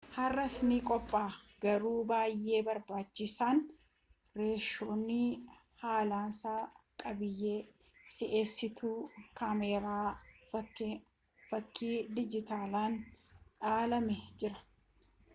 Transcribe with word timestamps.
har'as 0.15 0.55
ni 0.69 0.77
qophaa'a 0.89 1.35
garuu 1.63 1.99
baayyee 2.11 2.61
barbaachisaan 2.67 3.57
reeshoon 4.39 5.03
haalasaa 5.83 6.61
qabiyyee 7.03 7.59
si'eessituu 8.15 8.97
kaameeraa 9.39 10.09
fakkii 11.51 11.95
dijitaalaan 12.17 12.99
dhaalamee 13.63 14.21
jira 14.41 14.67